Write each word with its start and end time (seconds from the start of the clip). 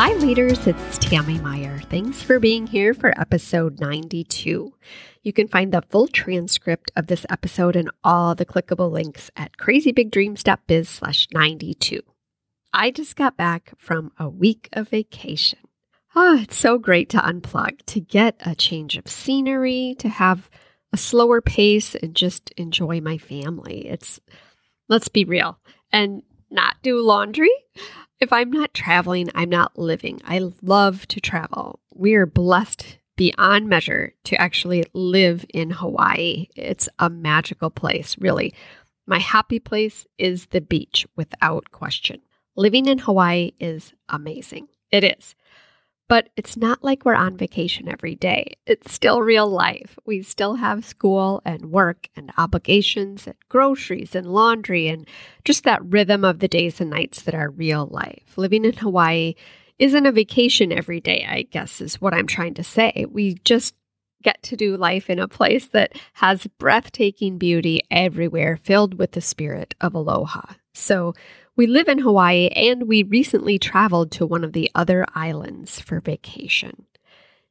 Hi, 0.00 0.14
leaders. 0.14 0.64
It's 0.64 0.96
Tammy 0.98 1.40
Meyer. 1.40 1.80
Thanks 1.90 2.22
for 2.22 2.38
being 2.38 2.68
here 2.68 2.94
for 2.94 3.20
episode 3.20 3.80
92. 3.80 4.72
You 5.24 5.32
can 5.32 5.48
find 5.48 5.72
the 5.72 5.82
full 5.90 6.06
transcript 6.06 6.92
of 6.94 7.08
this 7.08 7.26
episode 7.28 7.74
and 7.74 7.90
all 8.04 8.36
the 8.36 8.46
clickable 8.46 8.92
links 8.92 9.28
at 9.34 9.56
crazybigdreams.biz 9.56 10.88
slash 10.88 11.26
92. 11.32 12.00
I 12.72 12.92
just 12.92 13.16
got 13.16 13.36
back 13.36 13.72
from 13.76 14.12
a 14.20 14.28
week 14.28 14.68
of 14.72 14.90
vacation. 14.90 15.58
Oh, 16.14 16.42
it's 16.42 16.56
so 16.56 16.78
great 16.78 17.08
to 17.08 17.18
unplug, 17.18 17.84
to 17.86 17.98
get 17.98 18.36
a 18.46 18.54
change 18.54 18.96
of 18.96 19.08
scenery, 19.08 19.96
to 19.98 20.08
have 20.08 20.48
a 20.92 20.96
slower 20.96 21.40
pace 21.40 21.96
and 21.96 22.14
just 22.14 22.52
enjoy 22.52 23.00
my 23.00 23.18
family. 23.18 23.88
It's, 23.88 24.20
let's 24.88 25.08
be 25.08 25.24
real, 25.24 25.58
and 25.90 26.22
not 26.52 26.76
do 26.84 27.02
laundry. 27.02 27.50
If 28.20 28.32
I'm 28.32 28.50
not 28.50 28.74
traveling, 28.74 29.30
I'm 29.34 29.48
not 29.48 29.78
living. 29.78 30.20
I 30.24 30.40
love 30.60 31.06
to 31.08 31.20
travel. 31.20 31.78
We 31.94 32.14
are 32.14 32.26
blessed 32.26 32.98
beyond 33.16 33.68
measure 33.68 34.12
to 34.24 34.40
actually 34.40 34.84
live 34.92 35.44
in 35.54 35.70
Hawaii. 35.70 36.48
It's 36.56 36.88
a 36.98 37.08
magical 37.08 37.70
place, 37.70 38.16
really. 38.18 38.54
My 39.06 39.20
happy 39.20 39.60
place 39.60 40.04
is 40.18 40.46
the 40.46 40.60
beach, 40.60 41.06
without 41.14 41.70
question. 41.70 42.20
Living 42.56 42.86
in 42.86 42.98
Hawaii 42.98 43.52
is 43.60 43.92
amazing. 44.08 44.66
It 44.90 45.04
is. 45.04 45.36
But 46.08 46.30
it's 46.36 46.56
not 46.56 46.82
like 46.82 47.04
we're 47.04 47.14
on 47.14 47.36
vacation 47.36 47.86
every 47.86 48.14
day. 48.14 48.54
It's 48.66 48.92
still 48.92 49.20
real 49.20 49.46
life. 49.46 49.98
We 50.06 50.22
still 50.22 50.54
have 50.54 50.84
school 50.84 51.42
and 51.44 51.70
work 51.70 52.08
and 52.16 52.32
obligations 52.38 53.26
and 53.26 53.36
groceries 53.50 54.14
and 54.14 54.26
laundry 54.26 54.88
and 54.88 55.06
just 55.44 55.64
that 55.64 55.84
rhythm 55.84 56.24
of 56.24 56.38
the 56.38 56.48
days 56.48 56.80
and 56.80 56.88
nights 56.88 57.22
that 57.22 57.34
are 57.34 57.50
real 57.50 57.86
life. 57.86 58.36
Living 58.36 58.64
in 58.64 58.72
Hawaii 58.72 59.34
isn't 59.78 60.06
a 60.06 60.12
vacation 60.12 60.72
every 60.72 61.00
day, 61.00 61.26
I 61.28 61.42
guess, 61.42 61.80
is 61.82 62.00
what 62.00 62.14
I'm 62.14 62.26
trying 62.26 62.54
to 62.54 62.64
say. 62.64 63.04
We 63.08 63.34
just 63.44 63.74
get 64.22 64.42
to 64.42 64.56
do 64.56 64.76
life 64.76 65.08
in 65.08 65.18
a 65.18 65.28
place 65.28 65.68
that 65.68 65.92
has 66.14 66.46
breathtaking 66.58 67.38
beauty 67.38 67.82
everywhere, 67.90 68.58
filled 68.62 68.98
with 68.98 69.12
the 69.12 69.20
spirit 69.20 69.74
of 69.80 69.94
aloha. 69.94 70.54
So 70.74 71.14
we 71.58 71.66
live 71.66 71.88
in 71.88 71.98
Hawaii 71.98 72.46
and 72.54 72.86
we 72.86 73.02
recently 73.02 73.58
traveled 73.58 74.12
to 74.12 74.24
one 74.24 74.44
of 74.44 74.52
the 74.52 74.70
other 74.76 75.04
islands 75.16 75.80
for 75.80 75.98
vacation. 75.98 76.86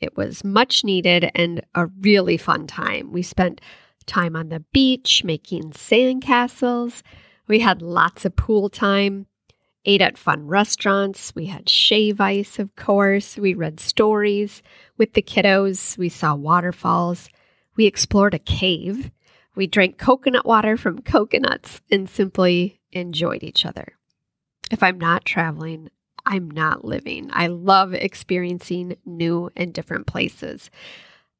It 0.00 0.16
was 0.16 0.42
much 0.42 0.84
needed 0.84 1.30
and 1.34 1.60
a 1.74 1.84
really 1.84 2.38
fun 2.38 2.66
time. 2.66 3.12
We 3.12 3.20
spent 3.20 3.60
time 4.06 4.36
on 4.36 4.48
the 4.48 4.64
beach 4.72 5.22
making 5.22 5.72
sandcastles. 5.72 7.02
We 7.46 7.58
had 7.58 7.82
lots 7.82 8.24
of 8.24 8.36
pool 8.36 8.70
time, 8.70 9.26
ate 9.84 10.00
at 10.00 10.16
fun 10.16 10.46
restaurants. 10.46 11.34
We 11.34 11.44
had 11.44 11.68
shave 11.68 12.22
ice, 12.22 12.58
of 12.58 12.74
course. 12.76 13.36
We 13.36 13.52
read 13.52 13.80
stories 13.80 14.62
with 14.96 15.12
the 15.12 15.20
kiddos. 15.20 15.98
We 15.98 16.08
saw 16.08 16.34
waterfalls. 16.34 17.28
We 17.76 17.84
explored 17.84 18.32
a 18.32 18.38
cave. 18.38 19.10
We 19.54 19.66
drank 19.66 19.98
coconut 19.98 20.46
water 20.46 20.78
from 20.78 21.02
coconuts 21.02 21.82
and 21.90 22.08
simply 22.08 22.79
enjoyed 22.92 23.42
each 23.42 23.64
other. 23.66 23.96
If 24.70 24.82
I'm 24.82 24.98
not 24.98 25.24
traveling, 25.24 25.90
I'm 26.24 26.50
not 26.50 26.84
living. 26.84 27.30
I 27.32 27.48
love 27.48 27.94
experiencing 27.94 28.96
new 29.04 29.50
and 29.56 29.72
different 29.72 30.06
places. 30.06 30.70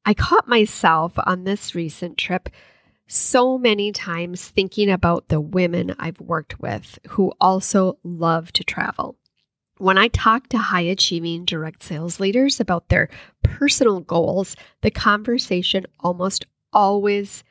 I 0.04 0.14
caught 0.14 0.48
myself 0.48 1.12
on 1.24 1.44
this 1.44 1.74
recent 1.74 2.16
trip 2.16 2.48
so 3.06 3.58
many 3.58 3.92
times 3.92 4.48
thinking 4.48 4.90
about 4.90 5.28
the 5.28 5.40
women 5.40 5.94
I've 5.98 6.20
worked 6.20 6.60
with 6.60 6.98
who 7.08 7.32
also 7.40 7.98
love 8.02 8.52
to 8.52 8.64
travel. 8.64 9.16
When 9.78 9.98
I 9.98 10.08
talk 10.08 10.48
to 10.48 10.58
high 10.58 10.82
achieving 10.82 11.44
direct 11.44 11.82
sales 11.82 12.20
leaders 12.20 12.60
about 12.60 12.88
their 12.88 13.08
personal 13.42 14.00
goals, 14.00 14.54
the 14.82 14.90
conversation 14.90 15.86
almost 15.98 16.46
always 16.72 17.42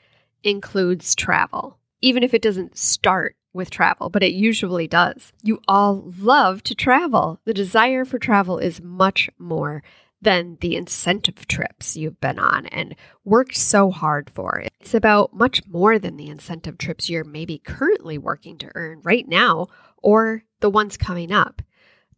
includes 0.44 1.16
travel, 1.16 1.78
even 2.02 2.24
if 2.24 2.34
it 2.34 2.42
doesn't 2.42 2.78
start 2.78 3.36
with 3.54 3.70
travel, 3.70 4.10
but 4.10 4.24
it 4.24 4.34
usually 4.34 4.88
does. 4.88 5.34
You 5.44 5.60
all 5.68 6.14
love 6.18 6.64
to 6.64 6.76
travel. 6.76 7.40
The 7.46 7.54
desire 7.54 8.06
for 8.06 8.20
travel 8.20 8.58
is 8.58 8.82
much 8.82 9.30
more 9.38 9.84
than 10.22 10.58
the 10.62 10.76
incentive 10.76 11.48
trips 11.48 11.96
you've 11.96 12.20
been 12.20 12.40
on 12.40 12.66
and 12.68 12.96
worked 13.24 13.56
so 13.56 13.90
hard 13.90 14.30
for. 14.30 14.64
It's 14.80 14.94
about 14.94 15.34
much 15.34 15.66
more 15.68 15.98
than 15.98 16.18
the 16.18 16.28
incentive 16.28 16.78
trips 16.78 17.10
you're 17.10 17.24
maybe 17.24 17.58
currently 17.58 18.18
working 18.18 18.58
to 18.60 18.72
earn 18.76 19.02
right 19.04 19.28
now 19.28 19.68
or 19.98 20.44
the 20.60 20.70
ones 20.70 20.98
coming 20.98 21.32
up. 21.32 21.62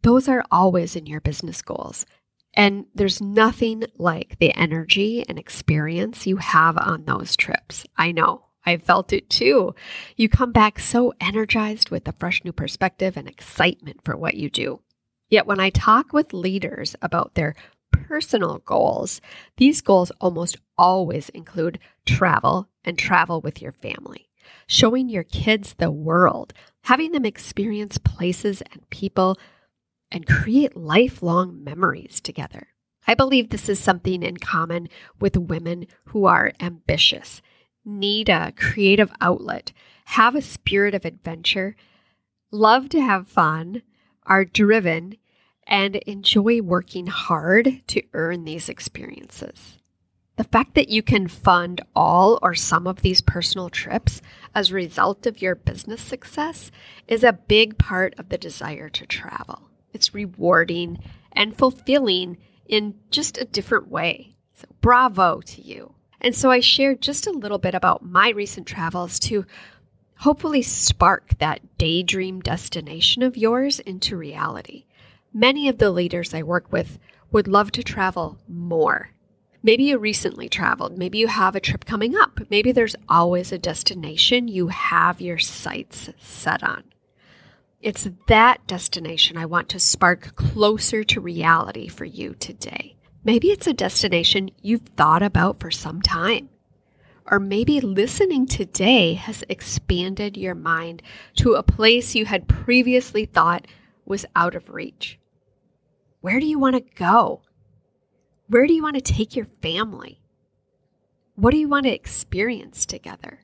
Those 0.02 0.28
are 0.28 0.44
always 0.50 0.96
in 0.96 1.06
your 1.06 1.20
business 1.20 1.62
goals. 1.62 2.04
And 2.54 2.86
there's 2.94 3.22
nothing 3.22 3.84
like 3.96 4.38
the 4.38 4.54
energy 4.54 5.24
and 5.26 5.38
experience 5.38 6.26
you 6.26 6.36
have 6.36 6.76
on 6.76 7.04
those 7.04 7.36
trips. 7.36 7.86
I 7.96 8.12
know 8.12 8.46
I 8.64 8.76
felt 8.76 9.12
it 9.12 9.28
too. 9.28 9.74
You 10.16 10.28
come 10.28 10.52
back 10.52 10.78
so 10.78 11.12
energized 11.20 11.90
with 11.90 12.06
a 12.06 12.12
fresh 12.12 12.44
new 12.44 12.52
perspective 12.52 13.16
and 13.16 13.28
excitement 13.28 14.00
for 14.04 14.16
what 14.16 14.34
you 14.34 14.50
do. 14.50 14.80
Yet 15.28 15.46
when 15.46 15.60
I 15.60 15.70
talk 15.70 16.12
with 16.12 16.32
leaders 16.32 16.94
about 17.02 17.34
their 17.34 17.54
personal 17.90 18.58
goals, 18.58 19.20
these 19.56 19.80
goals 19.80 20.12
almost 20.20 20.58
always 20.76 21.28
include 21.30 21.78
travel 22.04 22.68
and 22.84 22.98
travel 22.98 23.40
with 23.40 23.60
your 23.60 23.72
family, 23.72 24.28
showing 24.66 25.08
your 25.08 25.24
kids 25.24 25.74
the 25.74 25.90
world, 25.90 26.52
having 26.84 27.12
them 27.12 27.24
experience 27.24 27.98
places 27.98 28.62
and 28.72 28.88
people, 28.90 29.38
and 30.10 30.26
create 30.26 30.76
lifelong 30.76 31.64
memories 31.64 32.20
together. 32.20 32.68
I 33.06 33.14
believe 33.14 33.48
this 33.48 33.68
is 33.68 33.80
something 33.80 34.22
in 34.22 34.36
common 34.36 34.88
with 35.18 35.36
women 35.36 35.86
who 36.06 36.26
are 36.26 36.52
ambitious 36.60 37.42
need 37.84 38.28
a 38.28 38.52
creative 38.52 39.10
outlet, 39.20 39.72
have 40.06 40.34
a 40.34 40.42
spirit 40.42 40.94
of 40.94 41.04
adventure, 41.04 41.76
love 42.50 42.88
to 42.90 43.00
have 43.00 43.28
fun, 43.28 43.82
are 44.24 44.44
driven, 44.44 45.16
and 45.66 45.96
enjoy 45.96 46.60
working 46.60 47.06
hard 47.06 47.82
to 47.86 48.02
earn 48.12 48.44
these 48.44 48.68
experiences. 48.68 49.78
The 50.36 50.44
fact 50.44 50.74
that 50.74 50.88
you 50.88 51.02
can 51.02 51.28
fund 51.28 51.82
all 51.94 52.38
or 52.42 52.54
some 52.54 52.86
of 52.86 53.02
these 53.02 53.20
personal 53.20 53.68
trips 53.68 54.22
as 54.54 54.70
a 54.70 54.74
result 54.74 55.26
of 55.26 55.42
your 55.42 55.54
business 55.54 56.00
success 56.00 56.70
is 57.06 57.22
a 57.22 57.34
big 57.34 57.78
part 57.78 58.14
of 58.18 58.28
the 58.28 58.38
desire 58.38 58.88
to 58.88 59.06
travel. 59.06 59.68
It's 59.92 60.14
rewarding 60.14 60.98
and 61.32 61.56
fulfilling 61.56 62.38
in 62.66 62.94
just 63.10 63.36
a 63.38 63.44
different 63.44 63.88
way. 63.88 64.36
So, 64.54 64.66
bravo 64.80 65.40
to 65.42 65.62
you. 65.62 65.94
And 66.22 66.34
so 66.34 66.50
I 66.50 66.60
shared 66.60 67.02
just 67.02 67.26
a 67.26 67.32
little 67.32 67.58
bit 67.58 67.74
about 67.74 68.04
my 68.04 68.30
recent 68.30 68.66
travels 68.66 69.18
to 69.20 69.44
hopefully 70.18 70.62
spark 70.62 71.36
that 71.38 71.76
daydream 71.78 72.40
destination 72.40 73.24
of 73.24 73.36
yours 73.36 73.80
into 73.80 74.16
reality. 74.16 74.84
Many 75.34 75.68
of 75.68 75.78
the 75.78 75.90
leaders 75.90 76.32
I 76.32 76.44
work 76.44 76.70
with 76.70 77.00
would 77.32 77.48
love 77.48 77.72
to 77.72 77.82
travel 77.82 78.38
more. 78.46 79.10
Maybe 79.64 79.84
you 79.84 79.98
recently 79.98 80.48
traveled. 80.48 80.96
Maybe 80.96 81.18
you 81.18 81.26
have 81.26 81.56
a 81.56 81.60
trip 81.60 81.84
coming 81.84 82.14
up. 82.16 82.40
Maybe 82.50 82.70
there's 82.70 82.96
always 83.08 83.50
a 83.50 83.58
destination 83.58 84.46
you 84.46 84.68
have 84.68 85.20
your 85.20 85.38
sights 85.38 86.08
set 86.20 86.62
on. 86.62 86.84
It's 87.80 88.08
that 88.28 88.64
destination 88.68 89.36
I 89.36 89.46
want 89.46 89.68
to 89.70 89.80
spark 89.80 90.36
closer 90.36 91.02
to 91.02 91.20
reality 91.20 91.88
for 91.88 92.04
you 92.04 92.34
today. 92.34 92.96
Maybe 93.24 93.48
it's 93.48 93.68
a 93.68 93.72
destination 93.72 94.50
you've 94.62 94.88
thought 94.96 95.22
about 95.22 95.60
for 95.60 95.70
some 95.70 96.02
time. 96.02 96.48
Or 97.30 97.38
maybe 97.38 97.80
listening 97.80 98.46
today 98.46 99.14
has 99.14 99.44
expanded 99.48 100.36
your 100.36 100.56
mind 100.56 101.02
to 101.36 101.54
a 101.54 101.62
place 101.62 102.16
you 102.16 102.24
had 102.24 102.48
previously 102.48 103.26
thought 103.26 103.68
was 104.04 104.26
out 104.34 104.56
of 104.56 104.68
reach. 104.70 105.20
Where 106.20 106.40
do 106.40 106.46
you 106.46 106.58
want 106.58 106.74
to 106.74 106.94
go? 106.96 107.42
Where 108.48 108.66
do 108.66 108.74
you 108.74 108.82
want 108.82 108.96
to 108.96 109.00
take 109.00 109.36
your 109.36 109.46
family? 109.62 110.20
What 111.36 111.52
do 111.52 111.58
you 111.58 111.68
want 111.68 111.86
to 111.86 111.94
experience 111.94 112.84
together? 112.84 113.41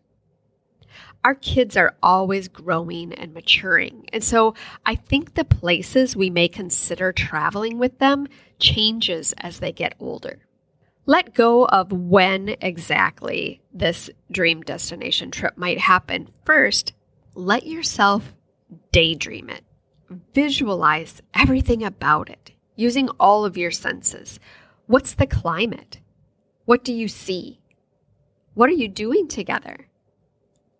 Our 1.24 1.34
kids 1.34 1.76
are 1.76 1.96
always 2.02 2.48
growing 2.48 3.12
and 3.12 3.34
maturing. 3.34 4.08
And 4.12 4.22
so 4.22 4.54
I 4.86 4.94
think 4.94 5.34
the 5.34 5.44
places 5.44 6.16
we 6.16 6.30
may 6.30 6.48
consider 6.48 7.12
traveling 7.12 7.78
with 7.78 7.98
them 7.98 8.28
changes 8.58 9.34
as 9.38 9.58
they 9.58 9.72
get 9.72 9.94
older. 9.98 10.38
Let 11.06 11.34
go 11.34 11.64
of 11.66 11.90
when 11.90 12.56
exactly 12.60 13.62
this 13.72 14.10
dream 14.30 14.62
destination 14.62 15.30
trip 15.30 15.56
might 15.56 15.78
happen. 15.78 16.28
First, 16.44 16.92
let 17.34 17.66
yourself 17.66 18.34
daydream 18.92 19.48
it. 19.48 19.64
Visualize 20.34 21.22
everything 21.34 21.82
about 21.82 22.30
it 22.30 22.52
using 22.76 23.08
all 23.20 23.44
of 23.44 23.56
your 23.56 23.70
senses. 23.70 24.38
What's 24.86 25.14
the 25.14 25.26
climate? 25.26 25.98
What 26.64 26.84
do 26.84 26.92
you 26.92 27.08
see? 27.08 27.60
What 28.54 28.68
are 28.68 28.74
you 28.74 28.88
doing 28.88 29.28
together? 29.28 29.88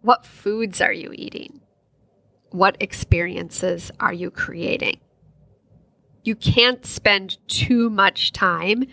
What 0.01 0.25
foods 0.25 0.81
are 0.81 0.93
you 0.93 1.13
eating? 1.13 1.61
What 2.51 2.77
experiences 2.81 3.91
are 3.99 4.13
you 4.13 4.31
creating? 4.31 5.01
You 6.23 6.37
can't 6.37 6.87
spend 6.87 7.39
too 7.49 7.91
much 7.91 8.33
time 8.33 8.85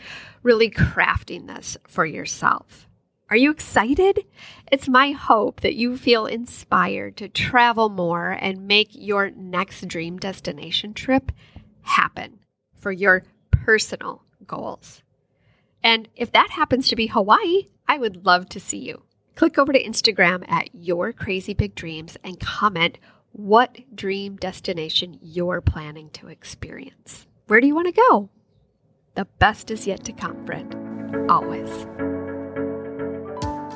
really 0.41 0.69
crafting 0.69 1.47
this 1.47 1.77
for 1.87 2.05
yourself. 2.05 2.87
Are 3.29 3.37
you 3.37 3.51
excited? 3.51 4.25
It's 4.71 4.87
my 4.87 5.11
hope 5.11 5.61
that 5.61 5.75
you 5.75 5.95
feel 5.97 6.25
inspired 6.25 7.17
to 7.17 7.29
travel 7.29 7.89
more 7.89 8.31
and 8.31 8.67
make 8.67 8.89
your 8.91 9.29
next 9.31 9.87
dream 9.87 10.17
destination 10.17 10.93
trip 10.93 11.31
happen 11.81 12.39
for 12.79 12.91
your 12.91 13.23
personal 13.51 14.23
goals. 14.47 15.03
And 15.83 16.07
if 16.15 16.31
that 16.31 16.51
happens 16.51 16.87
to 16.87 16.95
be 16.95 17.07
Hawaii, 17.07 17.67
I 17.87 17.99
would 17.99 18.25
love 18.25 18.49
to 18.49 18.59
see 18.59 18.79
you. 18.79 19.03
Click 19.35 19.57
over 19.57 19.73
to 19.73 19.83
Instagram 19.83 20.49
at 20.49 20.69
Your 20.73 21.11
Crazy 21.11 21.53
Big 21.53 21.75
Dreams 21.75 22.17
and 22.23 22.39
comment 22.39 22.97
what 23.33 23.77
dream 23.93 24.37
destination 24.37 25.19
you're 25.21 25.59
planning 25.59 26.09
to 26.11 26.29
experience. 26.29 27.27
Where 27.47 27.59
do 27.59 27.67
you 27.67 27.75
want 27.75 27.93
to 27.93 28.01
go? 28.09 28.29
The 29.15 29.25
best 29.39 29.71
is 29.71 29.85
yet 29.85 30.05
to 30.05 30.13
come, 30.13 30.45
friend. 30.45 31.29
Always. 31.29 31.69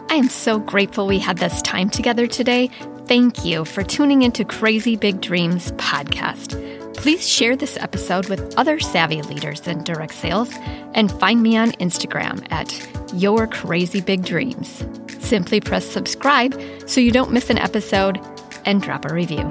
I 0.09 0.15
am 0.15 0.29
so 0.29 0.59
grateful 0.59 1.07
we 1.07 1.19
had 1.19 1.37
this 1.37 1.61
time 1.61 1.89
together 1.89 2.25
today. 2.25 2.69
Thank 3.05 3.43
you 3.43 3.65
for 3.65 3.83
tuning 3.83 4.21
into 4.21 4.45
Crazy 4.45 4.95
Big 4.95 5.19
Dreams 5.19 5.73
podcast. 5.73 6.55
Please 6.95 7.27
share 7.27 7.57
this 7.57 7.77
episode 7.77 8.29
with 8.29 8.57
other 8.57 8.79
savvy 8.79 9.21
leaders 9.23 9.67
in 9.67 9.83
direct 9.83 10.13
sales 10.13 10.51
and 10.93 11.11
find 11.19 11.43
me 11.43 11.57
on 11.57 11.71
Instagram 11.73 12.45
at 12.49 13.13
Your 13.13 13.45
Crazy 13.45 13.99
Big 13.99 14.23
Dreams. 14.23 14.83
Simply 15.29 15.61
press 15.61 15.85
subscribe 15.85 16.59
so 16.87 16.99
you 16.99 17.11
don't 17.11 17.31
miss 17.31 17.51
an 17.51 17.59
episode 17.59 18.19
and 18.65 18.81
drop 18.81 19.05
a 19.05 19.13
review. 19.13 19.47